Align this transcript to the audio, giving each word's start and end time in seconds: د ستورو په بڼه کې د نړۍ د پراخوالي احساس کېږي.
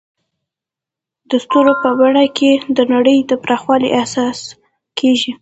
د 1.29 1.31
ستورو 1.43 1.73
په 1.81 1.89
بڼه 1.99 2.23
کې 2.37 2.51
د 2.77 2.79
نړۍ 2.93 3.17
د 3.29 3.31
پراخوالي 3.43 3.89
احساس 3.99 4.37
کېږي. 4.99 5.31